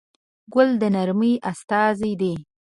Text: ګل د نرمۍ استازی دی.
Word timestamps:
ګل 0.53 0.69
د 0.81 0.83
نرمۍ 0.95 1.33
استازی 1.51 2.13
دی. 2.21 2.33